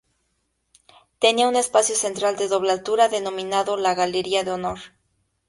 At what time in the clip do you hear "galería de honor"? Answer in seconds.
3.93-4.79